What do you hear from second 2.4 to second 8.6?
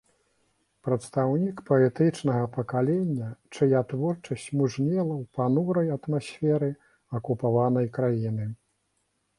пакалення, чыя творчасць мужнела ў панурай атмасферы акупаванай краіны.